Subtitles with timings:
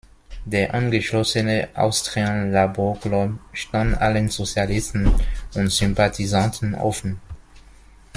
[0.45, 5.11] Der angeschlossene "Austrian Labour Club" stand allen Sozialisten
[5.53, 7.19] und Sympathisanten offen.